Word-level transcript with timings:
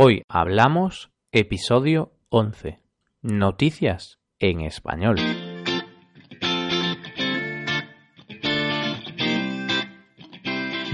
Hoy 0.00 0.22
hablamos 0.28 1.10
episodio 1.32 2.12
11. 2.28 2.78
Noticias 3.20 4.20
en 4.38 4.60
español. 4.60 5.16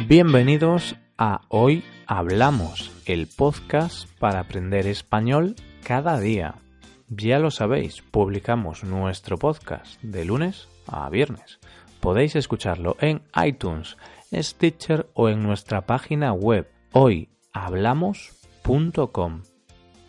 Bienvenidos 0.09 0.97
a 1.19 1.43
Hoy 1.51 1.85
Hablamos, 2.07 2.91
el 3.05 3.27
podcast 3.27 4.09
para 4.19 4.41
aprender 4.41 4.87
español 4.87 5.55
cada 5.83 6.19
día. 6.19 6.55
Ya 7.11 7.39
lo 7.39 7.51
sabéis, 7.51 8.01
publicamos 8.01 8.85
nuestro 8.85 9.37
podcast 9.37 10.01
de 10.01 10.25
lunes 10.25 10.67
a 10.87 11.11
viernes. 11.11 11.61
Podéis 12.01 12.37
escucharlo 12.37 12.97
en 13.01 13.21
iTunes, 13.45 13.99
Stitcher 14.33 15.11
o 15.13 15.29
en 15.29 15.43
nuestra 15.43 15.83
página 15.83 16.33
web 16.33 16.71
hoyhablamos.com. 16.93 18.44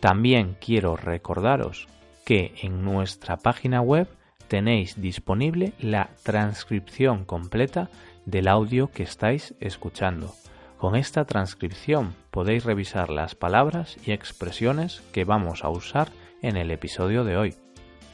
También 0.00 0.56
quiero 0.60 0.96
recordaros 0.96 1.88
que 2.24 2.54
en 2.62 2.84
nuestra 2.84 3.36
página 3.36 3.80
web 3.80 4.08
tenéis 4.48 5.00
disponible 5.00 5.72
la 5.78 6.10
transcripción 6.22 7.24
completa 7.24 7.90
del 8.24 8.48
audio 8.48 8.90
que 8.90 9.02
estáis 9.02 9.54
escuchando. 9.60 10.34
Con 10.78 10.96
esta 10.96 11.24
transcripción 11.24 12.14
podéis 12.30 12.64
revisar 12.64 13.10
las 13.10 13.34
palabras 13.34 13.96
y 14.04 14.12
expresiones 14.12 15.02
que 15.12 15.24
vamos 15.24 15.64
a 15.64 15.68
usar 15.68 16.08
en 16.42 16.56
el 16.56 16.70
episodio 16.70 17.24
de 17.24 17.36
hoy. 17.36 17.54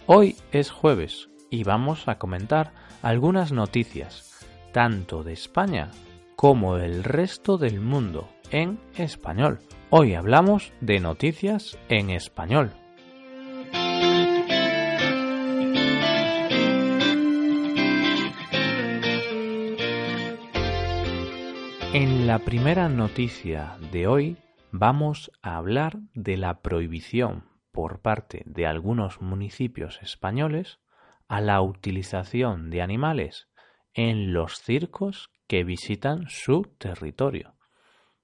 Hoy 0.06 0.37
es 0.51 0.70
jueves 0.70 1.29
y 1.51 1.65
vamos 1.65 2.09
a 2.09 2.18
comentar 2.18 2.73
algunas 3.02 3.52
noticias, 3.52 4.45
tanto 4.73 5.23
de 5.23 5.34
España 5.34 5.90
como 6.34 6.77
del 6.77 7.04
resto 7.04 7.59
del 7.59 7.80
mundo, 7.80 8.29
en 8.51 8.80
español. 8.96 9.60
Hoy 9.95 10.14
hablamos 10.14 10.73
de 10.80 11.01
noticias 11.01 11.78
en 11.91 12.09
español. 12.09 12.73
En 21.93 22.26
la 22.26 22.38
primera 22.38 22.88
noticia 22.88 23.76
de 23.93 24.07
hoy 24.07 24.38
vamos 24.70 25.30
a 25.43 25.59
hablar 25.59 25.98
de 26.15 26.38
la 26.38 26.63
prohibición 26.63 27.45
por 27.70 28.01
parte 28.01 28.45
de 28.46 28.66
algunos 28.66 29.20
municipios 29.20 30.01
españoles 30.01 30.80
a 31.29 31.43
la 31.43 31.60
utilización 31.60 32.70
de 32.70 32.80
animales 32.80 33.51
en 33.93 34.32
los 34.32 34.59
circos 34.59 35.29
que 35.46 35.65
visitan 35.65 36.30
su 36.30 36.63
territorio. 36.79 37.57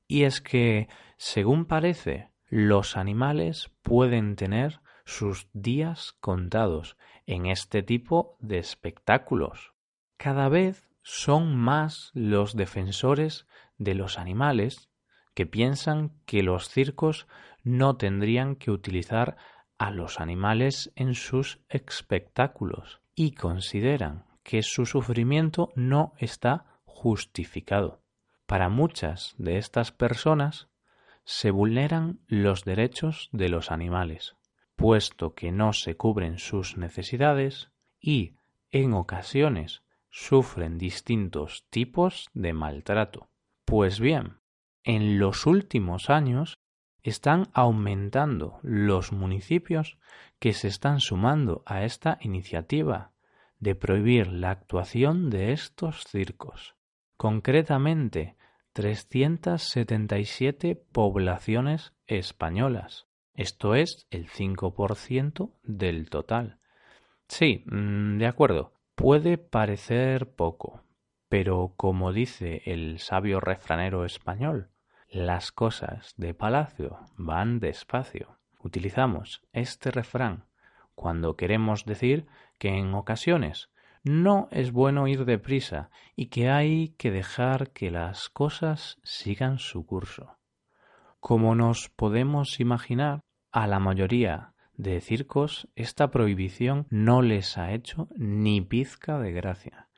Y 0.08 0.24
es 0.24 0.40
que, 0.40 0.88
según 1.18 1.66
parece, 1.66 2.30
los 2.48 2.96
animales 2.96 3.70
pueden 3.82 4.34
tener 4.34 4.80
sus 5.04 5.48
días 5.52 6.14
contados 6.20 6.96
en 7.26 7.46
este 7.46 7.82
tipo 7.82 8.36
de 8.40 8.58
espectáculos. 8.58 9.74
Cada 10.16 10.48
vez 10.48 10.88
son 11.02 11.56
más 11.56 12.10
los 12.14 12.56
defensores 12.56 13.46
de 13.76 13.94
los 13.94 14.18
animales 14.18 14.90
que 15.34 15.46
piensan 15.46 16.20
que 16.26 16.42
los 16.42 16.68
circos 16.68 17.26
no 17.62 17.96
tendrían 17.96 18.56
que 18.56 18.70
utilizar 18.70 19.36
a 19.78 19.90
los 19.90 20.20
animales 20.20 20.90
en 20.96 21.14
sus 21.14 21.60
espectáculos 21.68 23.00
y 23.14 23.32
consideran 23.32 24.24
que 24.42 24.62
su 24.62 24.86
sufrimiento 24.86 25.70
no 25.76 26.14
está 26.18 26.80
justificado. 26.84 28.02
Para 28.48 28.70
muchas 28.70 29.34
de 29.36 29.58
estas 29.58 29.92
personas 29.92 30.70
se 31.24 31.50
vulneran 31.50 32.20
los 32.28 32.64
derechos 32.64 33.28
de 33.30 33.50
los 33.50 33.70
animales, 33.70 34.36
puesto 34.74 35.34
que 35.34 35.52
no 35.52 35.74
se 35.74 35.98
cubren 35.98 36.38
sus 36.38 36.78
necesidades 36.78 37.70
y, 38.00 38.36
en 38.70 38.94
ocasiones, 38.94 39.82
sufren 40.08 40.78
distintos 40.78 41.66
tipos 41.68 42.30
de 42.32 42.54
maltrato. 42.54 43.28
Pues 43.66 44.00
bien, 44.00 44.38
en 44.82 45.18
los 45.18 45.44
últimos 45.44 46.08
años 46.08 46.58
están 47.02 47.50
aumentando 47.52 48.60
los 48.62 49.12
municipios 49.12 49.98
que 50.38 50.54
se 50.54 50.68
están 50.68 51.00
sumando 51.00 51.62
a 51.66 51.84
esta 51.84 52.16
iniciativa 52.22 53.12
de 53.58 53.74
prohibir 53.74 54.28
la 54.28 54.52
actuación 54.52 55.28
de 55.28 55.52
estos 55.52 56.04
circos. 56.04 56.76
Concretamente, 57.18 58.37
377 58.78 60.76
poblaciones 60.92 61.94
españolas. 62.06 63.08
Esto 63.34 63.74
es 63.74 64.06
el 64.10 64.28
5% 64.28 65.50
del 65.64 66.08
total. 66.10 66.60
Sí, 67.26 67.64
mm, 67.66 68.18
de 68.18 68.26
acuerdo. 68.28 68.74
Puede 68.94 69.36
parecer 69.36 70.30
poco, 70.30 70.84
pero 71.28 71.72
como 71.76 72.12
dice 72.12 72.62
el 72.66 73.00
sabio 73.00 73.40
refranero 73.40 74.04
español, 74.04 74.68
las 75.08 75.50
cosas 75.50 76.14
de 76.16 76.32
palacio 76.34 77.00
van 77.16 77.58
despacio. 77.58 78.38
Utilizamos 78.60 79.42
este 79.52 79.90
refrán 79.90 80.44
cuando 80.94 81.34
queremos 81.34 81.84
decir 81.84 82.28
que 82.58 82.68
en 82.68 82.94
ocasiones 82.94 83.70
no 84.04 84.48
es 84.50 84.72
bueno 84.72 85.08
ir 85.08 85.24
deprisa 85.24 85.90
y 86.16 86.26
que 86.26 86.50
hay 86.50 86.90
que 86.98 87.10
dejar 87.10 87.70
que 87.70 87.90
las 87.90 88.28
cosas 88.28 88.98
sigan 89.02 89.58
su 89.58 89.86
curso. 89.86 90.38
Como 91.20 91.54
nos 91.54 91.88
podemos 91.88 92.60
imaginar, 92.60 93.22
a 93.50 93.66
la 93.66 93.80
mayoría 93.80 94.54
de 94.74 95.00
circos 95.00 95.68
esta 95.74 96.10
prohibición 96.10 96.86
no 96.90 97.22
les 97.22 97.58
ha 97.58 97.72
hecho 97.72 98.08
ni 98.16 98.60
pizca 98.60 99.18
de 99.18 99.32
gracia, 99.32 99.88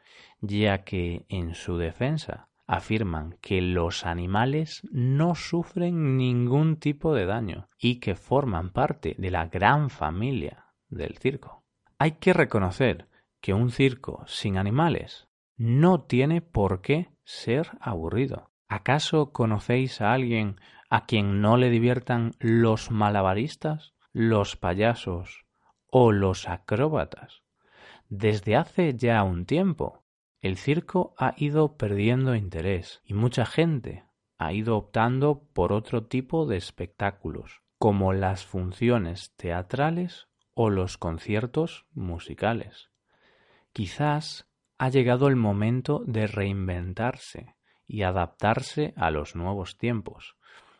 ya 0.41 0.85
que 0.85 1.27
en 1.29 1.55
su 1.55 1.77
defensa 1.77 2.49
afirman 2.67 3.37
que 3.41 3.61
los 3.61 4.07
animales 4.07 4.83
no 4.93 5.35
sufren 5.35 6.17
ningún 6.17 6.77
tipo 6.77 7.15
de 7.15 7.27
daño 7.27 7.69
y 7.79 8.01
que 8.01 8.15
forman 8.15 8.71
parte 8.71 9.17
de 9.19 9.31
la 9.31 9.47
gran 9.47 9.91
familia 9.91 10.67
del 10.89 11.19
circo. 11.19 11.65
Hay 11.99 12.13
que 12.13 12.33
reconocer 12.33 13.09
que 13.41 13.55
un 13.55 13.71
circo 13.71 14.25
sin 14.27 14.59
animales 14.59 15.29
no 15.57 16.03
tiene 16.03 16.41
por 16.41 16.81
qué 16.81 17.11
ser 17.25 17.71
aburrido. 17.81 18.51
¿Acaso 18.69 19.33
conocéis 19.33 20.01
a 20.01 20.13
alguien 20.13 20.61
a 20.91 21.07
quien 21.07 21.41
no 21.41 21.57
le 21.57 21.71
diviertan 21.71 22.33
los 22.41 22.91
malabaristas 22.91 23.95
los 24.13 24.57
payasos 24.57 25.47
o 25.87 26.13
los 26.13 26.49
acróbatas. 26.49 27.43
Desde 28.09 28.57
hace 28.57 28.97
ya 28.97 29.23
un 29.23 29.47
tiempo, 29.47 30.05
el 30.41 30.57
circo 30.57 31.15
ha 31.17 31.35
ido 31.37 31.77
perdiendo 31.77 32.35
interés 32.35 33.03
y 33.05 33.15
mucha 33.15 33.47
gente 33.47 34.05
ha 34.39 34.53
ido 34.53 34.77
optando 34.77 35.45
por 35.53 35.73
otro 35.73 36.07
tipo 36.07 36.47
de 36.47 36.57
espectáculos, 36.57 37.63
como 37.79 38.13
las 38.13 38.45
funciones 38.45 39.35
teatrales 39.37 40.29
o 40.55 40.71
los 40.71 40.99
conciertos 40.99 41.87
musicales. 41.93 42.91
Quizás 43.73 44.49
ha 44.79 44.89
llegado 44.89 45.29
el 45.29 45.37
momento 45.37 46.03
de 46.07 46.27
reinventarse 46.27 47.55
y 47.87 48.03
adaptarse 48.03 48.95
a 48.97 49.11
los 49.11 49.37
nuevos 49.37 49.79
tiempos, 49.79 50.37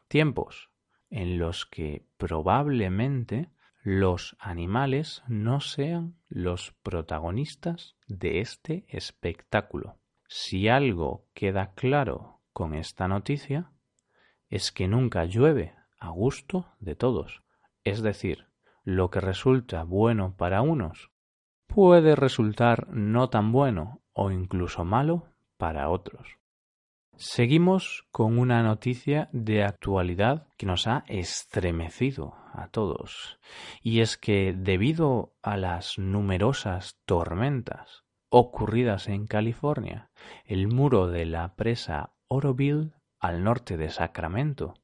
tiempos 0.09 0.71
en 1.11 1.39
los 1.39 1.67
que 1.67 2.07
probablemente 2.17 3.51
los 3.83 4.37
animales 4.39 5.23
no 5.27 5.61
sean 5.61 6.17
los 6.29 6.73
protagonistas 6.83 7.97
de 8.07 8.41
este 8.41 8.85
espectáculo. 8.89 9.99
Si 10.29 10.69
algo 10.69 11.27
queda 11.35 11.73
claro 11.75 12.41
con 12.53 12.75
esta 12.75 13.09
noticia, 13.09 13.73
es 14.49 14.71
que 14.73 14.87
nunca 14.87 15.25
llueve 15.25 15.75
a 15.99 16.11
gusto 16.11 16.67
de 16.79 16.95
todos. 16.95 17.43
Es 17.85 18.03
decir, 18.03 18.47
lo 18.85 19.11
que 19.11 19.21
resulta 19.21 19.83
bueno 19.85 20.37
para 20.37 20.63
unos 20.63 21.10
puede 21.75 22.17
resultar 22.17 22.89
no 22.89 23.29
tan 23.31 23.53
bueno 23.53 24.01
o 24.13 24.31
incluso 24.31 24.85
malo 24.85 25.25
para 25.57 25.89
otros. 25.89 26.39
Seguimos 27.17 28.07
con 28.11 28.39
una 28.39 28.63
noticia 28.63 29.29
de 29.33 29.63
actualidad 29.63 30.47
que 30.57 30.67
nos 30.67 30.87
ha 30.87 31.05
estremecido 31.07 32.35
a 32.55 32.69
todos. 32.69 33.39
Y 33.83 34.01
es 34.01 34.17
que 34.17 34.55
debido 34.57 35.35
a 35.43 35.57
las 35.57 35.99
numerosas 35.99 36.99
tormentas 37.05 38.05
ocurridas 38.31 39.09
en 39.09 39.27
California, 39.27 40.11
el 40.47 40.69
muro 40.69 41.09
de 41.09 41.27
la 41.27 41.55
presa 41.57 42.15
Oroville 42.29 42.93
al 43.19 43.45
norte 43.45 43.77
de 43.77 43.91
Sacramento 43.91 44.75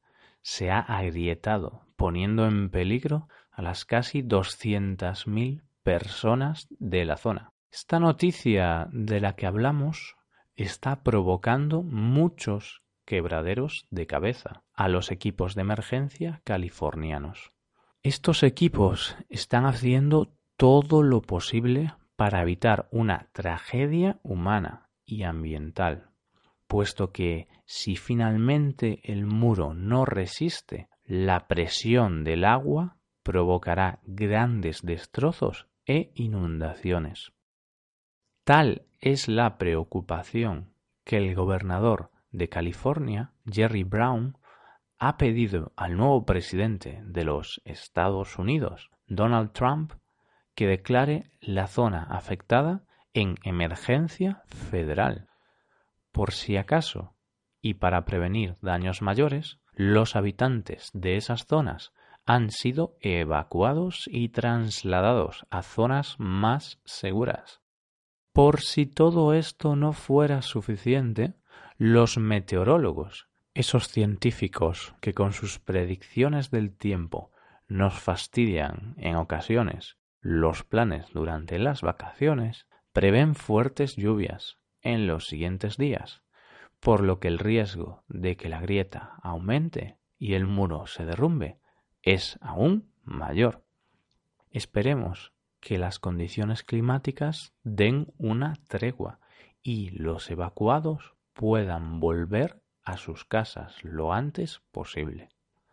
se 0.42 0.70
ha 0.70 0.80
agrietado, 0.80 1.86
poniendo 1.96 2.46
en 2.46 2.70
peligro 2.70 3.28
a 3.50 3.62
las 3.62 3.84
casi 3.84 4.22
200.000 4.22 5.65
personas 5.86 6.66
de 6.80 7.04
la 7.04 7.16
zona. 7.16 7.52
Esta 7.70 8.00
noticia 8.00 8.88
de 8.90 9.20
la 9.20 9.36
que 9.36 9.46
hablamos 9.46 10.16
está 10.56 11.04
provocando 11.04 11.84
muchos 11.84 12.82
quebraderos 13.04 13.86
de 13.90 14.08
cabeza 14.08 14.64
a 14.74 14.88
los 14.88 15.12
equipos 15.12 15.54
de 15.54 15.60
emergencia 15.60 16.40
californianos. 16.42 17.52
Estos 18.02 18.42
equipos 18.42 19.16
están 19.28 19.64
haciendo 19.64 20.32
todo 20.56 21.04
lo 21.04 21.22
posible 21.22 21.94
para 22.16 22.42
evitar 22.42 22.88
una 22.90 23.28
tragedia 23.32 24.18
humana 24.24 24.88
y 25.04 25.22
ambiental, 25.22 26.10
puesto 26.66 27.12
que 27.12 27.46
si 27.64 27.94
finalmente 27.94 28.98
el 29.04 29.24
muro 29.24 29.72
no 29.72 30.04
resiste, 30.04 30.88
la 31.04 31.46
presión 31.46 32.24
del 32.24 32.44
agua 32.44 32.96
provocará 33.22 34.00
grandes 34.04 34.82
destrozos 34.82 35.68
e 35.86 36.10
inundaciones. 36.14 37.32
Tal 38.44 38.86
es 39.00 39.28
la 39.28 39.58
preocupación 39.58 40.72
que 41.04 41.16
el 41.16 41.34
gobernador 41.34 42.10
de 42.30 42.48
California, 42.48 43.32
Jerry 43.50 43.84
Brown, 43.84 44.36
ha 44.98 45.16
pedido 45.16 45.72
al 45.76 45.96
nuevo 45.96 46.24
presidente 46.24 47.00
de 47.04 47.24
los 47.24 47.60
Estados 47.64 48.38
Unidos, 48.38 48.90
Donald 49.06 49.52
Trump, 49.52 49.92
que 50.54 50.66
declare 50.66 51.30
la 51.40 51.66
zona 51.66 52.02
afectada 52.04 52.84
en 53.12 53.36
emergencia 53.44 54.42
federal. 54.46 55.28
Por 56.12 56.32
si 56.32 56.56
acaso, 56.56 57.14
y 57.60 57.74
para 57.74 58.04
prevenir 58.04 58.54
daños 58.62 59.02
mayores, 59.02 59.58
los 59.74 60.16
habitantes 60.16 60.90
de 60.94 61.16
esas 61.16 61.46
zonas 61.46 61.92
han 62.26 62.50
sido 62.50 62.96
evacuados 63.00 64.08
y 64.08 64.30
trasladados 64.30 65.46
a 65.48 65.62
zonas 65.62 66.16
más 66.18 66.80
seguras. 66.84 67.62
Por 68.32 68.60
si 68.60 68.84
todo 68.84 69.32
esto 69.32 69.76
no 69.76 69.92
fuera 69.92 70.42
suficiente, 70.42 71.34
los 71.78 72.18
meteorólogos, 72.18 73.28
esos 73.54 73.88
científicos 73.88 74.94
que 75.00 75.14
con 75.14 75.32
sus 75.32 75.60
predicciones 75.60 76.50
del 76.50 76.76
tiempo 76.76 77.30
nos 77.68 77.94
fastidian 77.94 78.94
en 78.98 79.16
ocasiones 79.16 79.96
los 80.20 80.64
planes 80.64 81.06
durante 81.12 81.58
las 81.60 81.82
vacaciones, 81.82 82.66
prevén 82.92 83.36
fuertes 83.36 83.94
lluvias 83.94 84.58
en 84.82 85.06
los 85.06 85.28
siguientes 85.28 85.76
días, 85.76 86.22
por 86.80 87.02
lo 87.02 87.20
que 87.20 87.28
el 87.28 87.38
riesgo 87.38 88.02
de 88.08 88.36
que 88.36 88.48
la 88.48 88.60
grieta 88.60 89.14
aumente 89.22 89.98
y 90.18 90.34
el 90.34 90.46
muro 90.46 90.86
se 90.86 91.04
derrumbe 91.04 91.60
es 92.06 92.38
aún 92.40 92.88
mayor. 93.04 93.62
Esperemos 94.50 95.32
que 95.60 95.76
las 95.76 95.98
condiciones 95.98 96.62
climáticas 96.62 97.52
den 97.64 98.12
una 98.16 98.54
tregua 98.68 99.18
y 99.62 99.90
los 99.90 100.30
evacuados 100.30 101.14
puedan 101.34 101.98
volver 101.98 102.62
a 102.84 102.96
sus 102.96 103.24
casas 103.24 103.82
lo 103.82 104.12
antes 104.12 104.62
posible. 104.70 105.30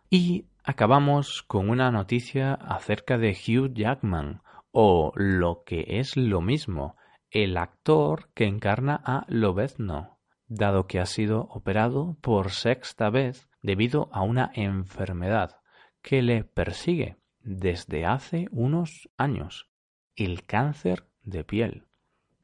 Y 0.10 0.48
acabamos 0.64 1.44
con 1.44 1.70
una 1.70 1.92
noticia 1.92 2.56
acerca 2.56 3.20
de 3.20 3.32
Hugh 3.32 3.72
Jackman, 3.74 4.42
o 4.72 5.12
lo 5.16 5.64
que 5.64 5.86
es 6.00 6.18
lo 6.18 6.42
mismo, 6.42 6.98
el 7.30 7.58
actor 7.58 8.30
que 8.34 8.46
encarna 8.46 9.00
a 9.06 9.26
Lobezno, 9.28 10.18
dado 10.48 10.88
que 10.88 11.00
ha 11.00 11.06
sido 11.06 11.42
operado 11.42 12.18
por 12.22 12.50
sexta 12.50 13.12
vez 13.12 13.48
debido 13.62 14.10
a 14.12 14.24
una 14.24 14.52
enfermedad 14.56 15.63
que 16.04 16.22
le 16.22 16.44
persigue 16.44 17.18
desde 17.40 18.06
hace 18.06 18.48
unos 18.52 19.10
años, 19.18 19.68
el 20.16 20.46
cáncer 20.46 21.08
de 21.24 21.44
piel. 21.44 21.88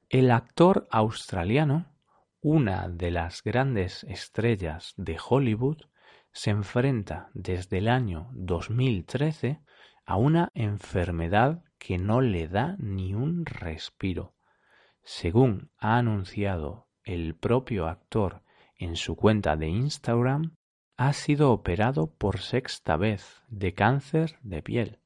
El 0.09 0.31
actor 0.31 0.87
australiano 0.89 1.85
una 2.41 2.87
de 2.87 3.11
las 3.11 3.43
grandes 3.43 4.05
estrellas 4.05 4.93
de 4.95 5.17
Hollywood 5.29 5.81
se 6.31 6.51
enfrenta 6.51 7.29
desde 7.33 7.79
el 7.79 7.89
año 7.89 8.29
2013 8.31 9.59
a 10.05 10.15
una 10.15 10.49
enfermedad 10.53 11.63
que 11.77 11.97
no 11.97 12.21
le 12.21 12.47
da 12.47 12.77
ni 12.79 13.13
un 13.13 13.45
respiro. 13.45 14.35
Según 15.03 15.69
ha 15.77 15.97
anunciado 15.97 16.87
el 17.03 17.35
propio 17.35 17.87
actor 17.87 18.41
en 18.77 18.95
su 18.95 19.17
cuenta 19.17 19.57
de 19.57 19.67
Instagram, 19.67 20.55
ha 20.99 21.13
sido 21.13 21.53
operado 21.53 22.07
por 22.07 22.39
sexta 22.39 22.97
vez 22.97 23.41
de 23.47 23.73
cáncer 23.73 24.37
de 24.41 24.61
piel. 24.61 24.99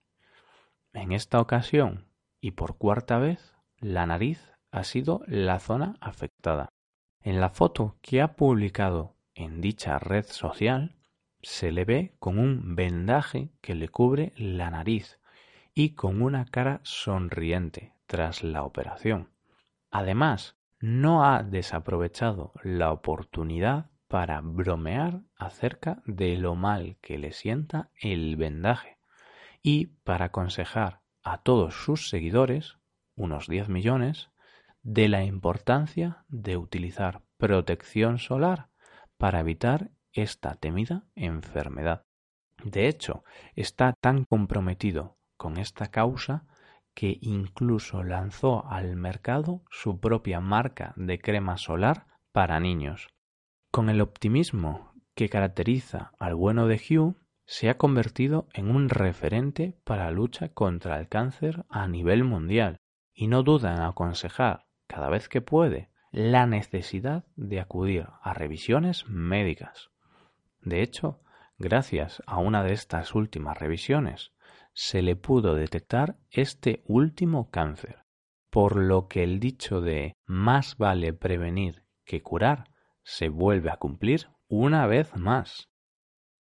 En 0.91 1.11
esta 1.11 1.39
ocasión 1.39 2.07
y 2.41 2.53
por 2.53 2.79
cuarta 2.79 3.19
vez, 3.19 3.53
la 3.77 4.07
nariz 4.07 4.41
ha 4.71 4.85
sido 4.85 5.21
la 5.27 5.59
zona 5.59 5.95
afectada. 6.01 6.69
En 7.21 7.39
la 7.39 7.49
foto 7.49 7.99
que 8.01 8.23
ha 8.23 8.35
publicado 8.35 9.17
en 9.35 9.61
dicha 9.61 9.99
red 9.99 10.25
social 10.25 10.95
se 11.43 11.71
le 11.71 11.85
ve 11.85 12.15
con 12.17 12.39
un 12.39 12.75
vendaje 12.75 13.51
que 13.61 13.75
le 13.75 13.87
cubre 13.87 14.33
la 14.35 14.71
nariz 14.71 15.19
y 15.75 15.93
con 15.93 16.23
una 16.23 16.45
cara 16.45 16.81
sonriente 16.81 17.93
tras 18.07 18.43
la 18.43 18.63
operación. 18.63 19.29
Además, 19.91 20.57
no 20.79 21.23
ha 21.23 21.43
desaprovechado 21.43 22.51
la 22.63 22.91
oportunidad 22.91 23.91
para 24.13 24.41
bromear 24.41 25.21
acerca 25.37 26.03
de 26.05 26.37
lo 26.37 26.53
mal 26.53 26.97
que 27.01 27.17
le 27.17 27.31
sienta 27.31 27.89
el 27.99 28.35
vendaje 28.35 28.99
y 29.63 29.87
para 29.87 30.25
aconsejar 30.25 31.01
a 31.23 31.39
todos 31.39 31.83
sus 31.83 32.09
seguidores, 32.09 32.77
unos 33.15 33.47
10 33.47 33.69
millones, 33.69 34.29
de 34.83 35.09
la 35.09 35.23
importancia 35.23 36.25
de 36.27 36.57
utilizar 36.57 37.23
protección 37.37 38.19
solar 38.19 38.69
para 39.17 39.39
evitar 39.39 39.89
esta 40.11 40.53
temida 40.53 41.05
enfermedad. 41.15 42.05
De 42.63 42.87
hecho, 42.87 43.23
está 43.55 43.93
tan 43.93 44.25
comprometido 44.25 45.17
con 45.37 45.57
esta 45.57 45.87
causa 45.87 46.45
que 46.93 47.17
incluso 47.19 48.03
lanzó 48.03 48.67
al 48.67 48.95
mercado 48.95 49.63
su 49.71 49.99
propia 49.99 50.39
marca 50.39 50.93
de 50.97 51.17
crema 51.17 51.57
solar 51.57 52.05
para 52.31 52.59
niños. 52.59 53.07
Con 53.73 53.89
el 53.89 54.01
optimismo 54.01 54.93
que 55.15 55.29
caracteriza 55.29 56.11
al 56.19 56.35
bueno 56.35 56.67
de 56.67 56.75
Hugh, 56.75 57.15
se 57.47 57.71
ha 57.71 57.77
convertido 57.79 58.47
en 58.53 58.69
un 58.69 58.87
referente 58.87 59.79
para 59.83 60.05
la 60.05 60.11
lucha 60.11 60.49
contra 60.49 60.99
el 60.99 61.09
cáncer 61.09 61.65
a 61.69 61.87
nivel 61.87 62.23
mundial 62.23 62.77
y 63.15 63.25
no 63.25 63.41
duda 63.41 63.73
en 63.73 63.81
aconsejar 63.81 64.67
cada 64.85 65.09
vez 65.09 65.27
que 65.27 65.41
puede, 65.41 65.89
la 66.11 66.45
necesidad 66.45 67.25
de 67.35 67.59
acudir 67.59 68.05
a 68.21 68.35
revisiones 68.35 69.07
médicas. 69.07 69.89
De 70.61 70.83
hecho, 70.83 71.23
gracias 71.57 72.21
a 72.27 72.37
una 72.37 72.61
de 72.61 72.73
estas 72.73 73.15
últimas 73.15 73.57
revisiones, 73.57 74.33
se 74.73 75.01
le 75.01 75.15
pudo 75.15 75.55
detectar 75.55 76.19
este 76.29 76.83
último 76.85 77.49
cáncer, 77.49 78.03
por 78.51 78.75
lo 78.75 79.07
que 79.07 79.23
el 79.23 79.39
dicho 79.39 79.81
de 79.81 80.13
más 80.27 80.77
vale 80.77 81.11
prevenir 81.11 81.87
que 82.05 82.21
curar 82.21 82.65
se 83.03 83.29
vuelve 83.29 83.69
a 83.69 83.77
cumplir 83.77 84.27
una 84.47 84.87
vez 84.87 85.15
más. 85.15 85.69